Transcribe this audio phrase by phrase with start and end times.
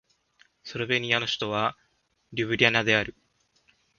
[0.63, 1.77] スロベニアの首都は
[2.33, 3.13] リュブリャナである